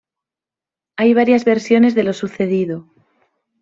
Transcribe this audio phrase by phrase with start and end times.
[0.97, 2.87] Hay varias versiones de lo sucedido.